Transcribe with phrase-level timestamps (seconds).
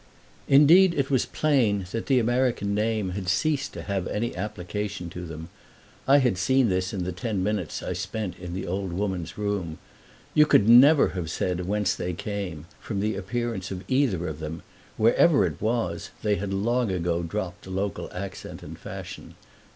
[0.47, 5.27] Indeed it was plain that the American name had ceased to have any application to
[5.27, 5.49] them
[6.07, 9.77] I had seen this in the ten minutes I spent in the old woman's room.
[10.33, 14.63] You could never have said whence they came, from the appearance of either of them;
[14.97, 19.35] wherever it was they had long ago dropped the local accent and fashion.